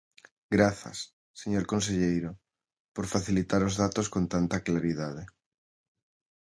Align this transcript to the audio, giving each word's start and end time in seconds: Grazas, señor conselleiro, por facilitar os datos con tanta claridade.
Grazas, 0.55 0.97
señor 1.41 1.65
conselleiro, 1.73 2.31
por 2.95 3.05
facilitar 3.13 3.61
os 3.69 3.75
datos 3.83 4.07
con 4.13 4.23
tanta 4.33 4.63
claridade. 4.67 5.23